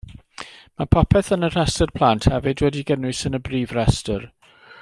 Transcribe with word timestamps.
Mae 0.79 0.87
popeth 0.95 1.29
yn 1.37 1.47
y 1.49 1.51
rhestr 1.55 1.93
plant 1.99 2.27
hefyd 2.33 2.65
wedi'i 2.67 2.85
gynnwys 2.91 3.25
yn 3.31 3.41
y 3.41 3.45
brif 3.49 3.77
restr. 3.81 4.31